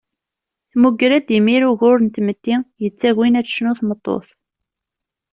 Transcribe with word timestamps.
Tmugger-d 0.71 1.27
imir 1.37 1.63
ugur 1.69 1.97
n 2.01 2.07
tmetti, 2.15 2.55
yettagin 2.83 3.39
ad 3.39 3.45
tecnu 3.47 3.71
tmeṭṭut. 3.79 4.29